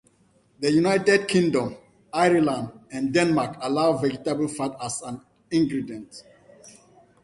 [0.59, 1.75] The United Kingdom,
[2.11, 6.23] Ireland and Denmark allow vegetable fat as an ingredient.